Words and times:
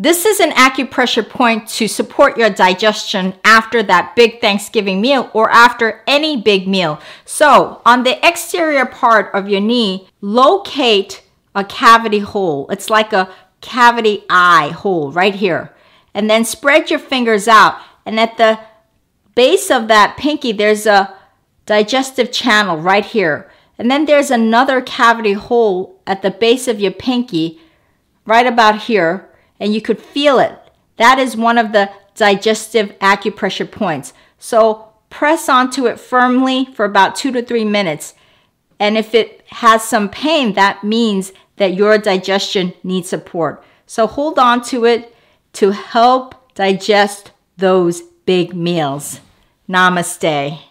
This 0.00 0.24
is 0.24 0.40
an 0.40 0.52
acupressure 0.52 1.28
point 1.28 1.68
to 1.72 1.86
support 1.86 2.38
your 2.38 2.48
digestion 2.48 3.34
after 3.44 3.82
that 3.82 4.16
big 4.16 4.40
Thanksgiving 4.40 4.98
meal 4.98 5.28
or 5.34 5.50
after 5.50 6.02
any 6.06 6.40
big 6.40 6.66
meal. 6.66 6.98
So, 7.26 7.82
on 7.84 8.04
the 8.04 8.16
exterior 8.26 8.86
part 8.86 9.30
of 9.34 9.50
your 9.50 9.60
knee, 9.60 10.08
locate 10.22 11.22
a 11.54 11.64
cavity 11.64 12.20
hole. 12.20 12.66
It's 12.70 12.88
like 12.88 13.12
a 13.12 13.28
cavity 13.60 14.24
eye 14.30 14.70
hole 14.70 15.12
right 15.12 15.34
here. 15.34 15.74
And 16.14 16.30
then 16.30 16.46
spread 16.46 16.88
your 16.88 16.98
fingers 16.98 17.46
out. 17.46 17.78
And 18.06 18.18
at 18.18 18.38
the 18.38 18.58
base 19.34 19.70
of 19.70 19.88
that 19.88 20.16
pinky, 20.16 20.52
there's 20.52 20.86
a 20.86 21.14
digestive 21.66 22.32
channel 22.32 22.78
right 22.78 23.04
here. 23.04 23.50
And 23.76 23.90
then 23.90 24.06
there's 24.06 24.30
another 24.30 24.80
cavity 24.80 25.34
hole 25.34 26.00
at 26.06 26.22
the 26.22 26.30
base 26.30 26.68
of 26.68 26.80
your 26.80 26.92
pinky, 26.92 27.60
right 28.24 28.46
about 28.46 28.84
here 28.84 29.29
and 29.60 29.74
you 29.74 29.80
could 29.80 30.00
feel 30.00 30.38
it. 30.38 30.58
That 30.96 31.18
is 31.18 31.36
one 31.36 31.58
of 31.58 31.72
the 31.72 31.90
digestive 32.14 32.98
acupressure 32.98 33.70
points. 33.70 34.12
So 34.38 34.88
press 35.10 35.48
onto 35.48 35.86
it 35.86 36.00
firmly 36.00 36.66
for 36.74 36.84
about 36.84 37.14
two 37.14 37.30
to 37.32 37.42
three 37.42 37.64
minutes. 37.64 38.14
And 38.78 38.96
if 38.96 39.14
it 39.14 39.44
has 39.48 39.84
some 39.84 40.08
pain, 40.08 40.54
that 40.54 40.82
means 40.82 41.32
that 41.56 41.74
your 41.74 41.98
digestion 41.98 42.72
needs 42.82 43.08
support. 43.08 43.62
So 43.86 44.06
hold 44.06 44.38
on 44.38 44.62
to 44.64 44.86
it 44.86 45.14
to 45.54 45.70
help 45.72 46.54
digest 46.54 47.32
those 47.56 48.02
big 48.24 48.54
meals. 48.54 49.20
Namaste. 49.68 50.69